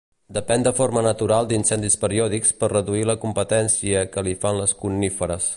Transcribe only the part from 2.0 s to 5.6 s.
periòdics per reduir la competència que li fan les coníferes.